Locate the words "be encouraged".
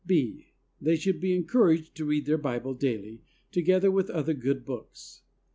1.21-1.93